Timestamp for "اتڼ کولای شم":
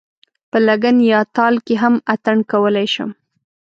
2.13-3.09